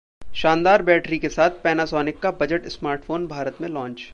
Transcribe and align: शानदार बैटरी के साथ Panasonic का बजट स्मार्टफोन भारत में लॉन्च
शानदार 0.35 0.81
बैटरी 0.81 1.19
के 1.19 1.29
साथ 1.29 1.61
Panasonic 1.65 2.19
का 2.19 2.31
बजट 2.41 2.67
स्मार्टफोन 2.69 3.27
भारत 3.27 3.61
में 3.61 3.69
लॉन्च 3.69 3.99